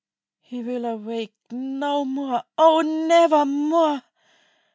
"He 0.41 0.63
will 0.63 0.85
awake 0.85 1.35
no 1.51 2.05
more, 2.05 2.41
oh, 2.57 2.81
never 2.81 3.45
more! 3.45 4.01